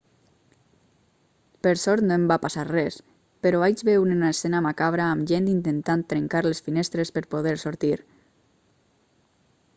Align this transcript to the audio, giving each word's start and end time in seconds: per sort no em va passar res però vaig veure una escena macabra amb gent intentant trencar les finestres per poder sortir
per 1.67 1.73
sort 1.81 2.03
no 2.07 2.15
em 2.15 2.23
va 2.31 2.37
passar 2.45 2.63
res 2.69 2.97
però 3.47 3.61
vaig 3.65 3.83
veure 3.91 4.15
una 4.17 4.31
escena 4.37 4.63
macabra 4.69 5.07
amb 5.11 5.29
gent 5.35 5.53
intentant 5.53 6.07
trencar 6.15 6.45
les 6.51 6.65
finestres 6.69 7.15
per 7.19 7.27
poder 7.37 7.57
sortir 7.67 7.95